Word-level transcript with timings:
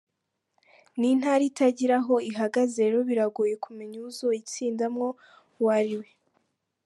Ni 0.97 1.07
intara 1.15 1.43
itagira 1.51 1.95
aho 2.01 2.15
ihagaze 2.29 2.79
rero 2.85 2.99
biragoye 3.09 3.53
kumenya 3.63 3.95
uwuzoyitsindamwo 3.99 5.07
uwo 5.59 5.69
ari 5.79 5.95
we. 6.01 6.07